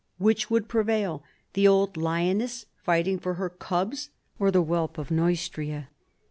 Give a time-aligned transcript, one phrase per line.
[0.17, 1.23] Which would prevail,
[1.53, 5.89] the old lioness fighting for her cubs or the whelp of Neustria